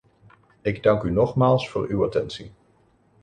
Ik 0.61 0.83
dank 0.83 1.03
u 1.03 1.11
nogmaals 1.11 1.69
voor 1.69 1.87
uw 1.89 2.03
attentie. 2.05 2.51